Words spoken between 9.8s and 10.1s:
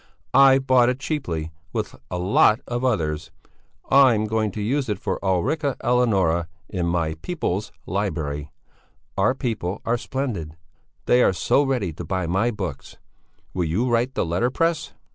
are